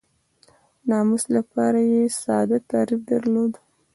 ناموس 0.89 1.23
لپاره 1.35 1.79
یې 1.91 2.01
ساده 2.21 2.57
تعریف 2.71 3.01
درلود. 3.11 3.51